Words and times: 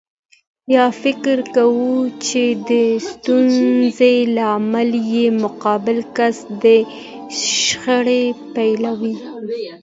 يا 0.75 0.85
فکر 1.03 1.37
وکړي 1.41 1.99
چې 2.25 2.43
د 2.69 2.71
ستونزې 3.09 4.15
لامل 4.37 4.89
يې 5.13 5.25
مقابل 5.43 5.97
کس 6.17 6.37
دی 6.63 6.79
شخړه 7.63 8.21
پيلوي. 8.55 9.15